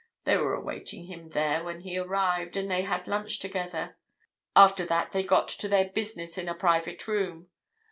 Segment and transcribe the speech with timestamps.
[0.25, 3.99] They were awaiting him there when he arrived, and they had lunch together.
[4.55, 7.49] After that, they got to their business in a private room.